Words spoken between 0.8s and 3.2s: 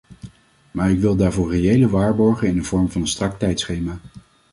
ik wil daarvoor reële waarborgen in de vorm van een